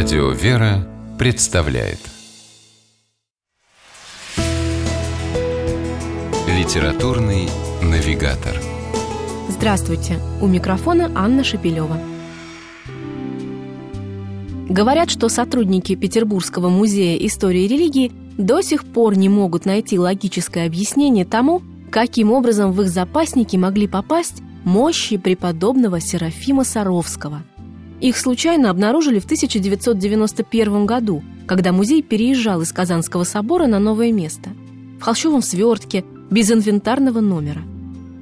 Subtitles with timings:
[0.00, 0.86] Радио «Вера»
[1.18, 1.98] представляет
[6.46, 7.48] Литературный
[7.82, 8.54] навигатор
[9.48, 10.20] Здравствуйте!
[10.40, 11.98] У микрофона Анна Шепелева.
[14.68, 20.66] Говорят, что сотрудники Петербургского музея истории и религии до сих пор не могут найти логическое
[20.66, 21.60] объяснение тому,
[21.90, 27.42] каким образом в их запасники могли попасть мощи преподобного Серафима Саровского.
[28.00, 34.50] Их случайно обнаружили в 1991 году, когда музей переезжал из Казанского собора на новое место.
[35.00, 37.62] В холщовом свертке, без инвентарного номера.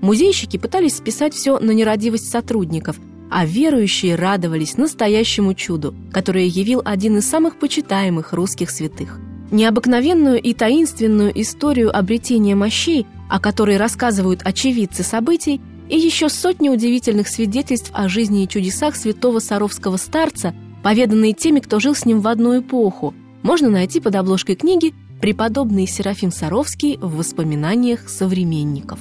[0.00, 2.96] Музейщики пытались списать все на нерадивость сотрудников,
[3.30, 9.20] а верующие радовались настоящему чуду, которое явил один из самых почитаемых русских святых.
[9.52, 17.28] Необыкновенную и таинственную историю обретения мощей, о которой рассказывают очевидцы событий, и еще сотни удивительных
[17.28, 20.54] свидетельств о жизни и чудесах святого Саровского старца,
[20.84, 25.88] поведанные теми, кто жил с ним в одну эпоху, можно найти под обложкой книги «Преподобный
[25.88, 29.00] Серафим Саровский в воспоминаниях современников».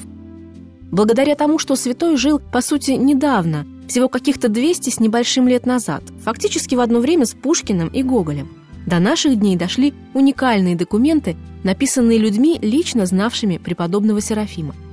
[0.91, 6.01] Благодаря тому, что святой жил, по сути, недавно, всего каких-то 200 с небольшим лет назад,
[6.23, 8.49] фактически в одно время с Пушкиным и Гоголем,
[8.87, 14.73] до наших дней дошли уникальные документы, написанные людьми, лично знавшими преподобного Серафима–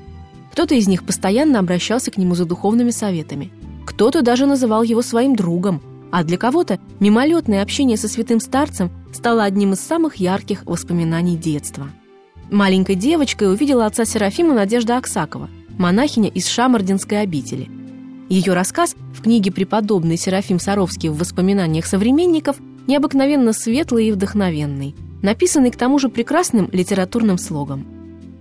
[0.57, 3.53] кто-то из них постоянно обращался к нему за духовными советами.
[3.85, 9.45] Кто-то даже называл его своим другом, а для кого-то мимолетное общение со святым старцем стало
[9.45, 11.89] одним из самых ярких воспоминаний детства.
[12.51, 17.69] Маленькой девочкой увидела отца Серафима Надежда Аксакова, монахиня из Шамардинской обители.
[18.31, 25.71] Ее рассказ в книге «Преподобный Серафим Саровский в воспоминаниях современников» необыкновенно светлый и вдохновенный, написанный
[25.71, 27.87] к тому же прекрасным литературным слогом–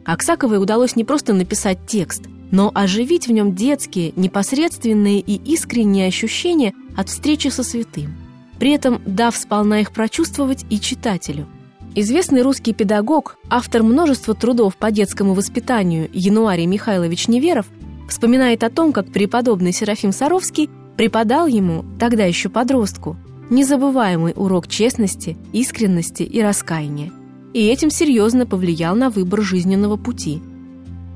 [0.06, 6.74] Аксаковой удалось не просто написать текст, но оживить в нем детские, непосредственные и искренние ощущения
[6.96, 8.16] от встречи со святым,
[8.60, 11.48] при этом дав сполна их прочувствовать и читателю.
[11.96, 17.66] Известный русский педагог, автор множества трудов по детскому воспитанию Януарий Михайлович Неверов
[18.08, 23.18] вспоминает о том, как преподобный Серафим Саровский преподал ему, тогда еще подростку,
[23.50, 27.12] незабываемый урок честности, искренности и раскаяния–
[27.56, 30.42] и этим серьезно повлиял на выбор жизненного пути.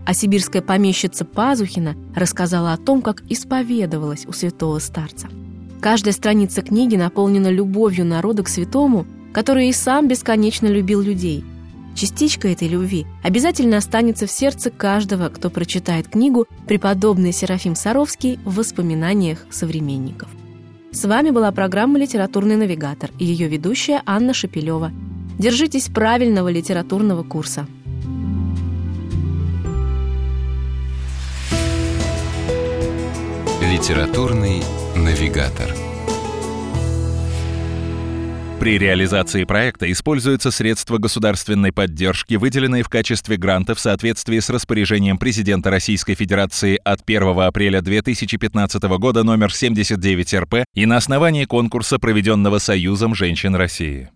[0.06, 5.28] А сибирская помещица Пазухина рассказала о том, как исповедовалась у святого старца.
[5.82, 11.44] Каждая страница книги наполнена любовью народа к святому, который и сам бесконечно любил людей.
[11.94, 18.56] Частичка этой любви обязательно останется в сердце каждого, кто прочитает книгу «Преподобный Серафим Саровский в
[18.56, 20.30] воспоминаниях современников».
[20.94, 24.94] С вами была программа «Литературный навигатор» и ее ведущая Анна Шапилева–
[25.40, 27.66] Держитесь правильного литературного курса.
[33.62, 34.62] Литературный
[34.98, 35.74] навигатор.
[38.60, 45.18] При реализации проекта используются средства государственной поддержки, выделенные в качестве гранта в соответствии с распоряжением
[45.18, 51.98] президента Российской Федерации от 1 апреля 2015 года номер 79 РП и на основании конкурса,
[51.98, 54.10] проведенного Союзом женщин России.